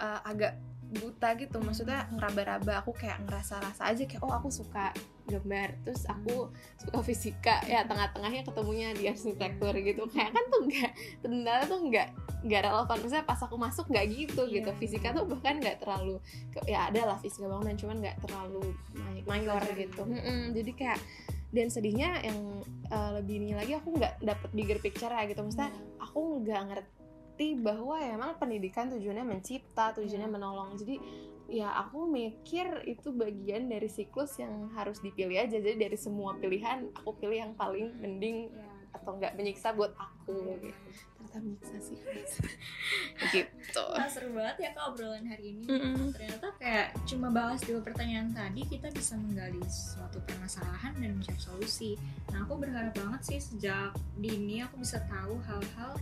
uh, 0.00 0.20
agak 0.24 0.56
buta 0.88 1.36
gitu. 1.36 1.60
Maksudnya 1.60 2.08
ngeraba-raba 2.12 2.80
aku 2.80 2.96
kayak 2.96 3.20
ngerasa-rasa 3.28 3.92
aja 3.92 4.04
kayak 4.08 4.22
oh 4.24 4.32
aku 4.32 4.48
suka 4.48 4.92
gambar. 5.28 5.76
Terus 5.84 6.08
aku 6.08 6.48
suka 6.80 6.98
fisika. 7.04 7.60
Ya 7.68 7.84
tengah-tengahnya 7.84 8.48
ketemunya 8.48 8.96
di 8.96 9.08
arsitektur 9.08 9.76
gitu. 9.76 10.08
Kayak 10.08 10.32
kan 10.32 10.44
tuh 10.48 10.60
nggak 10.64 10.90
ternyata 11.20 11.64
tuh 11.68 11.80
nggak 11.86 12.08
nggak 12.48 12.60
relevan. 12.64 12.96
Maksudnya 13.04 13.24
pas 13.28 13.40
aku 13.44 13.56
masuk 13.60 13.84
nggak 13.92 14.06
gitu 14.08 14.42
gitu. 14.48 14.70
Iya. 14.72 14.80
fisika 14.80 15.12
tuh 15.12 15.28
bahkan 15.28 15.60
nggak 15.60 15.84
terlalu 15.84 16.16
ya 16.64 16.88
ada 16.88 17.14
lah 17.14 17.18
fisika 17.20 17.46
bangunan 17.46 17.76
cuman 17.76 17.96
nggak 18.00 18.16
terlalu 18.24 18.64
may- 18.96 19.24
mayor 19.28 19.62
gitu. 19.76 20.02
Mm-mm, 20.08 20.56
jadi 20.56 20.72
kayak 20.74 21.00
dan 21.48 21.72
sedihnya 21.72 22.20
yang 22.20 22.60
uh, 22.92 23.16
lebih 23.16 23.40
ini 23.40 23.56
lagi 23.56 23.72
aku 23.72 23.96
nggak 23.96 24.20
dapet 24.20 24.50
bigger 24.52 24.78
picture 24.84 25.08
ya 25.08 25.24
gitu. 25.24 25.40
Maksudnya 25.40 25.72
aku 26.00 26.44
nggak 26.44 26.62
ngerti 26.68 26.97
bahwa 27.58 27.96
ya 27.98 28.16
emang 28.18 28.34
pendidikan 28.38 28.90
tujuannya 28.90 29.24
mencipta 29.24 29.94
tujuannya 29.94 30.28
Iya. 30.28 30.36
menolong. 30.36 30.70
Jadi 30.78 30.96
ya 31.48 31.68
aku 31.80 32.04
mikir 32.04 32.84
itu 32.84 33.08
bagian 33.14 33.72
dari 33.72 33.88
siklus 33.88 34.36
yang 34.36 34.68
harus 34.76 35.00
dipilih 35.00 35.38
aja. 35.38 35.56
Jadi 35.56 35.76
dari 35.78 35.96
semua 35.96 36.36
pilihan 36.36 36.90
aku 36.92 37.16
pilih 37.16 37.38
yang 37.48 37.52
paling 37.56 37.94
mending 37.98 38.52
ya 38.52 38.68
atau 38.88 39.20
nggak 39.20 39.36
menyiksa 39.36 39.76
buat 39.76 39.92
aku 39.94 40.58
gitu. 40.64 40.88
Ternyata 41.18 41.36
menyiksa 41.44 41.76
sih. 41.80 41.98
Gitu. 43.34 43.82
Wah, 43.82 44.08
seru 44.08 44.30
banget 44.32 44.56
ya 44.62 44.70
kak 44.72 44.84
obrolan 44.94 45.26
hari 45.26 45.52
ini. 45.52 45.66
Mm-mm. 45.66 46.14
ternyata 46.14 46.54
kayak 46.56 46.94
cuma 47.04 47.28
bahas 47.28 47.60
dua 47.66 47.82
pertanyaan 47.82 48.30
tadi 48.32 48.62
kita 48.64 48.88
bisa 48.94 49.18
menggali 49.18 49.60
suatu 49.68 50.22
permasalahan 50.24 50.94
dan 50.96 51.18
mencari 51.18 51.40
solusi. 51.40 51.98
Nah 52.32 52.46
aku 52.46 52.56
berharap 52.62 52.94
banget 52.96 53.20
sih 53.26 53.38
sejak 53.42 53.92
dini 54.16 54.62
aku 54.64 54.80
bisa 54.80 55.02
tahu 55.10 55.36
hal-hal 55.44 55.92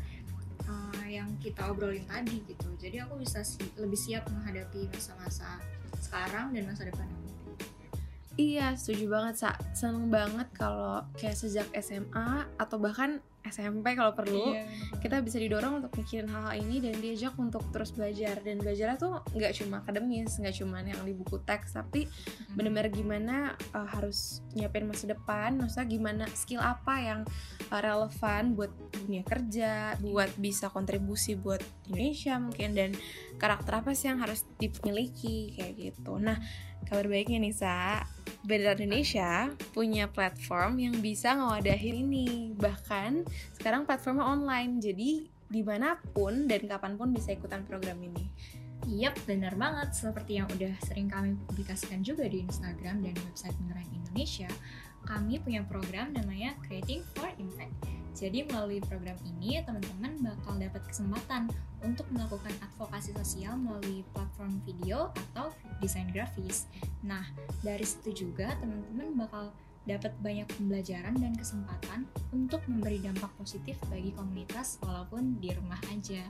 uh, 0.66 1.06
yang 1.06 1.34
kita 1.42 1.66
obrolin 1.70 2.04
tadi 2.06 2.42
gitu. 2.46 2.68
Jadi 2.78 3.02
aku 3.02 3.18
bisa 3.18 3.42
si- 3.42 3.72
lebih 3.78 3.98
siap 3.98 4.26
menghadapi 4.30 4.90
masa-masa 4.90 5.58
sekarang 6.02 6.52
dan 6.54 6.68
masa 6.68 6.86
depan 6.86 7.06
nanti 7.08 7.25
Iya, 8.36 8.76
setuju 8.76 9.08
banget, 9.08 9.34
Sa. 9.40 9.50
Seneng 9.72 10.12
banget 10.12 10.44
kalau 10.52 11.00
kayak 11.16 11.40
sejak 11.40 11.68
SMA 11.80 12.44
atau 12.60 12.76
bahkan 12.76 13.24
SMP 13.46 13.94
kalau 13.94 14.12
perlu 14.12 14.52
Iya, 14.52 14.66
kita 15.00 15.22
bisa 15.22 15.38
didorong 15.38 15.80
untuk 15.80 15.94
mikirin 15.96 16.26
hal-hal 16.28 16.54
ini 16.58 16.82
dan 16.82 16.98
diajak 16.98 17.32
untuk 17.38 17.62
terus 17.70 17.94
belajar. 17.94 18.42
Dan 18.42 18.60
belajarnya 18.60 18.98
tuh 18.98 19.22
nggak 19.32 19.52
cuma 19.62 19.80
akademis 19.80 20.36
nggak 20.36 20.56
cuma 20.58 20.82
yang 20.82 21.00
di 21.06 21.14
buku 21.14 21.38
teks 21.46 21.78
tapi 21.78 22.10
benar-benar 22.52 22.90
gimana 22.90 23.36
uh, 23.72 23.88
harus 23.88 24.42
nyiapin 24.52 24.88
masa 24.88 25.14
depan 25.14 25.56
maksudnya 25.56 25.86
gimana 25.86 26.24
skill 26.34 26.62
apa 26.62 26.94
yang 26.98 27.20
uh, 27.70 27.80
relevan 27.80 28.58
buat 28.58 28.72
dunia 28.92 29.22
kerja 29.22 29.94
buat 30.02 30.30
bisa 30.40 30.68
kontribusi 30.72 31.38
buat 31.38 31.62
Indonesia 31.86 32.36
mungkin 32.42 32.74
dan 32.74 32.90
karakter 33.38 33.84
apa 33.84 33.92
sih 33.92 34.10
yang 34.10 34.20
harus 34.20 34.44
dimiliki 34.58 35.54
kayak 35.54 35.74
gitu. 35.76 36.18
Nah 36.18 36.40
kabar 36.86 37.06
baiknya 37.10 37.42
nih 37.42 37.54
Sa 37.54 38.06
Indonesia 38.46 39.50
punya 39.74 40.06
platform 40.06 40.78
yang 40.78 40.94
bisa 41.02 41.34
ngewadahin 41.34 42.06
ini 42.06 42.54
bahkan 42.54 43.26
sekarang 43.58 43.82
platformnya 43.82 44.22
online 44.22 44.78
jadi 44.78 45.26
di 45.46 45.62
mana 45.62 45.98
pun 46.14 46.46
dan 46.46 46.66
kapan 46.66 46.94
pun 46.94 47.10
bisa 47.10 47.34
ikutan 47.34 47.66
program 47.66 47.98
ini 48.02 48.26
Yap, 48.86 49.18
benar 49.26 49.58
banget. 49.58 49.98
Seperti 49.98 50.38
yang 50.38 50.46
udah 50.46 50.70
sering 50.86 51.10
kami 51.10 51.34
publikasikan 51.50 52.06
juga 52.06 52.22
di 52.30 52.46
Instagram 52.46 53.02
dan 53.02 53.18
website 53.26 53.56
Beneran 53.58 53.88
Indonesia, 53.90 54.46
kami 55.02 55.42
punya 55.42 55.66
program 55.66 56.14
namanya 56.14 56.54
Creating 56.62 57.02
for 57.18 57.26
Impact. 57.34 58.05
Jadi 58.16 58.48
melalui 58.48 58.80
program 58.80 59.14
ini, 59.28 59.60
teman-teman 59.60 60.16
bakal 60.24 60.56
dapat 60.56 60.80
kesempatan 60.88 61.52
untuk 61.84 62.08
melakukan 62.08 62.56
advokasi 62.64 63.12
sosial 63.12 63.60
melalui 63.60 64.00
platform 64.16 64.56
video 64.64 65.12
atau 65.12 65.52
desain 65.84 66.08
grafis. 66.08 66.64
Nah, 67.04 67.20
dari 67.60 67.84
situ 67.84 68.26
juga 68.26 68.56
teman-teman 68.56 69.20
bakal 69.20 69.52
dapat 69.84 70.16
banyak 70.24 70.48
pembelajaran 70.56 71.14
dan 71.20 71.36
kesempatan 71.36 72.08
untuk 72.32 72.64
memberi 72.66 72.98
dampak 73.04 73.30
positif 73.38 73.76
bagi 73.86 74.10
komunitas 74.16 74.80
walaupun 74.82 75.36
di 75.38 75.52
rumah 75.52 75.78
aja. 75.92 76.24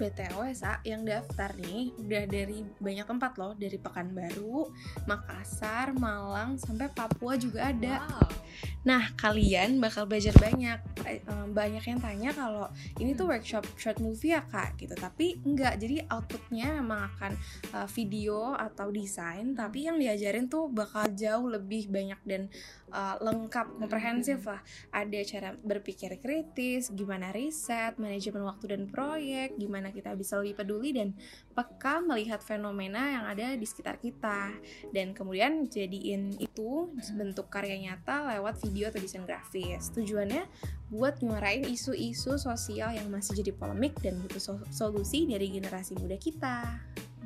BTW 0.00 0.56
Sa, 0.56 0.80
yang 0.82 1.04
daftar 1.04 1.52
nih 1.60 1.92
udah 2.00 2.24
dari 2.24 2.64
banyak 2.80 3.04
tempat 3.04 3.36
loh 3.36 3.52
Dari 3.52 3.76
Pekanbaru, 3.76 4.72
Makassar, 5.04 5.92
Malang, 5.92 6.56
sampai 6.56 6.88
Papua 6.88 7.36
juga 7.36 7.68
ada 7.68 8.08
Wow. 8.08 8.40
Nah, 8.80 9.12
kalian 9.12 9.76
bakal 9.76 10.08
belajar 10.08 10.32
banyak. 10.40 10.80
Eh, 11.04 11.20
em, 11.20 11.52
Banyak 11.52 11.84
yang 11.84 12.00
tanya 12.00 12.30
kalau 12.32 12.70
ini 12.96 13.12
tuh 13.12 13.28
workshop 13.28 13.66
short 13.76 14.00
movie 14.00 14.32
ya 14.32 14.40
kak, 14.48 14.80
gitu. 14.80 14.96
Tapi 14.96 15.36
enggak. 15.44 15.76
Jadi 15.76 16.00
outputnya 16.08 16.80
memang 16.80 17.12
akan 17.12 17.32
eh, 17.76 17.88
video 17.92 18.56
atau 18.56 18.88
desain. 18.88 19.52
Tapi 19.52 19.90
yang 19.90 20.00
diajarin 20.00 20.48
tuh 20.48 20.72
bakal 20.72 21.12
jauh 21.12 21.44
lebih 21.52 21.92
banyak 21.92 22.20
dan 22.24 22.48
eh, 22.88 23.16
lengkap, 23.20 23.76
komprehensif 23.76 24.48
lah. 24.48 24.64
Ada 24.96 25.18
cara 25.28 25.50
berpikir 25.60 26.16
kritis, 26.16 26.88
gimana 26.88 27.36
riset, 27.36 28.00
manajemen 28.00 28.48
waktu 28.48 28.76
dan 28.76 28.88
proyek, 28.88 29.60
gimana 29.60 29.89
kita 29.94 30.14
bisa 30.14 30.38
lebih 30.40 30.62
peduli 30.62 30.90
dan 30.94 31.12
peka 31.52 32.02
melihat 32.02 32.40
fenomena 32.40 33.20
yang 33.20 33.24
ada 33.26 33.54
di 33.54 33.66
sekitar 33.66 33.98
kita 33.98 34.54
dan 34.94 35.12
kemudian 35.12 35.68
jadiin 35.68 36.38
itu 36.40 36.90
bentuk 37.14 37.50
karya 37.52 37.76
nyata 37.78 38.38
lewat 38.38 38.58
video 38.64 38.88
atau 38.88 38.98
desain 39.02 39.26
grafis. 39.26 39.90
Tujuannya 39.92 40.46
buat 40.90 41.22
nyuarain 41.22 41.62
isu-isu 41.66 42.34
sosial 42.34 42.94
yang 42.94 43.06
masih 43.10 43.38
jadi 43.38 43.54
polemik 43.54 43.94
dan 44.02 44.18
butuh 44.22 44.42
so- 44.42 44.68
solusi 44.70 45.26
dari 45.26 45.50
generasi 45.50 45.94
muda 45.98 46.18
kita. 46.18 46.66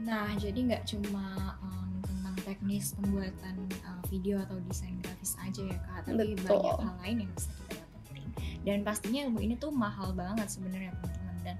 Nah, 0.04 0.28
jadi 0.36 0.58
nggak 0.58 0.84
cuma 0.84 1.56
um, 1.64 2.02
tentang 2.04 2.36
teknis 2.44 2.92
pembuatan 3.00 3.56
uh, 3.88 4.02
video 4.12 4.36
atau 4.44 4.60
desain 4.68 4.92
grafis 5.00 5.32
aja 5.40 5.62
ya 5.64 5.78
kak, 5.80 6.10
tapi 6.12 6.36
Betul. 6.36 6.60
banyak 6.60 6.76
hal 6.84 6.96
lain 7.00 7.16
yang 7.24 7.30
bisa 7.32 7.50
kita 7.56 7.74
dapetin. 7.80 8.28
Dan 8.64 8.78
pastinya 8.84 9.20
ilmu 9.24 9.40
ini 9.40 9.54
tuh 9.56 9.72
mahal 9.72 10.12
banget 10.12 10.48
sebenarnya 10.52 10.92
teman-teman 11.00 11.36
dan 11.40 11.56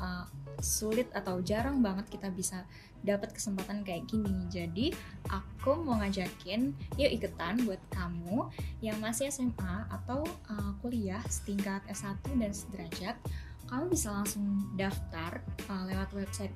uh, 0.00 0.24
sulit 0.62 1.10
atau 1.12 1.42
jarang 1.42 1.82
banget 1.82 2.08
kita 2.08 2.30
bisa 2.30 2.64
dapat 3.02 3.34
kesempatan 3.34 3.82
kayak 3.82 4.06
gini. 4.06 4.46
Jadi 4.48 4.94
aku 5.28 5.82
mau 5.82 5.98
ngajakin 5.98 6.72
yuk 6.96 7.12
ikutan 7.12 7.58
buat 7.66 7.82
kamu 7.90 8.48
yang 8.80 8.96
masih 9.02 9.28
SMA 9.28 9.90
atau 9.90 10.22
uh, 10.48 10.72
kuliah 10.80 11.20
setingkat 11.26 11.82
S1 11.90 12.22
dan 12.38 12.52
sederajat. 12.54 13.16
Kamu 13.66 13.90
bisa 13.90 14.14
langsung 14.14 14.70
daftar 14.78 15.42
uh, 15.68 15.84
lewat 15.90 16.14
website 16.14 16.54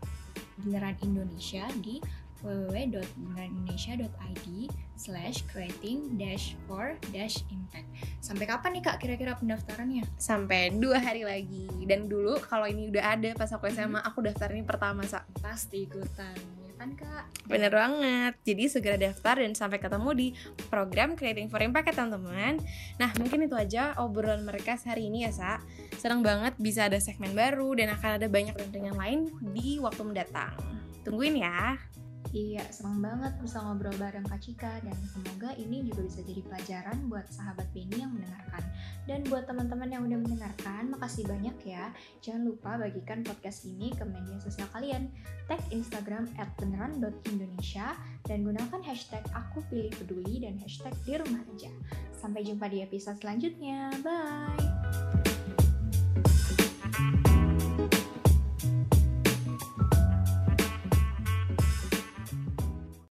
Beneran 0.62 0.96
Indonesia 1.04 1.66
di 1.82 2.00
www.beneranindonesia.id 2.44 4.68
slash 4.96 5.44
creating 5.52 6.16
dash 6.16 6.56
for 6.64 6.96
dash 7.12 7.44
impact 7.52 7.84
sampai 8.24 8.48
kapan 8.48 8.80
nih 8.80 8.82
kak 8.82 8.96
kira-kira 8.98 9.36
pendaftarannya? 9.36 10.02
Sampai 10.16 10.72
dua 10.74 10.98
hari 10.98 11.22
lagi. 11.22 11.68
Dan 11.84 12.08
dulu 12.08 12.40
kalau 12.40 12.66
ini 12.66 12.90
udah 12.90 13.16
ada 13.16 13.30
pas 13.36 13.52
aku 13.52 13.68
SMA, 13.70 14.00
aku 14.02 14.24
daftar 14.24 14.50
ini 14.52 14.64
pertama, 14.64 15.04
Sa. 15.04 15.22
pasti 15.38 15.86
ikutan 15.86 16.36
ya 16.36 16.72
kan 16.76 16.90
kak? 16.96 17.24
Bener 17.46 17.72
banget. 17.72 18.34
Jadi 18.42 18.64
segera 18.68 18.98
daftar 18.98 19.40
dan 19.40 19.54
sampai 19.54 19.78
ketemu 19.78 20.10
di 20.12 20.28
program 20.68 21.14
Creating 21.14 21.48
for 21.48 21.62
Impact 21.62 21.92
ya 21.92 21.94
teman-teman. 22.02 22.60
Nah 23.00 23.10
mungkin 23.20 23.46
itu 23.46 23.54
aja 23.54 23.94
obrolan 24.00 24.44
mereka 24.44 24.76
hari 24.76 25.08
ini 25.08 25.24
ya 25.24 25.32
Sa. 25.32 25.52
Senang 25.96 26.20
banget 26.20 26.58
bisa 26.58 26.90
ada 26.90 26.98
segmen 27.00 27.32
baru 27.32 27.72
dan 27.78 27.94
akan 27.94 28.10
ada 28.20 28.26
banyak 28.28 28.54
pendampingan 28.58 28.96
lain 28.96 29.20
di 29.54 29.78
waktu 29.80 30.02
mendatang. 30.04 30.52
Tungguin 31.06 31.38
ya. 31.38 31.78
Iya, 32.36 32.68
senang 32.68 33.00
banget 33.00 33.32
bisa 33.40 33.64
ngobrol 33.64 33.96
bareng 33.96 34.28
Kak 34.28 34.44
Cika 34.44 34.84
dan 34.84 34.92
semoga 35.08 35.56
ini 35.56 35.88
juga 35.88 36.04
bisa 36.04 36.20
jadi 36.20 36.44
pelajaran 36.44 37.08
buat 37.08 37.24
sahabat 37.32 37.64
Beni 37.72 37.96
yang 37.96 38.12
mendengarkan. 38.12 38.60
Dan 39.08 39.24
buat 39.32 39.48
teman-teman 39.48 39.88
yang 39.88 40.04
udah 40.04 40.20
mendengarkan, 40.20 40.92
makasih 40.92 41.24
banyak 41.24 41.56
ya. 41.64 41.96
Jangan 42.20 42.44
lupa 42.44 42.76
bagikan 42.76 43.24
podcast 43.24 43.64
ini 43.64 43.88
ke 43.96 44.04
media 44.04 44.36
sosial 44.44 44.68
kalian. 44.76 45.08
Tag 45.48 45.64
Instagram 45.72 46.28
at 46.36 46.52
beneran.indonesia 46.60 47.96
dan 48.28 48.44
gunakan 48.44 48.84
hashtag 48.84 49.24
aku 49.32 49.64
pilih 49.72 49.96
peduli 49.96 50.44
dan 50.44 50.60
hashtag 50.60 50.92
di 51.08 51.16
rumah 51.16 51.40
aja. 51.56 51.72
Sampai 52.20 52.44
jumpa 52.44 52.68
di 52.68 52.84
episode 52.84 53.16
selanjutnya. 53.16 53.96
Bye! 54.04 55.05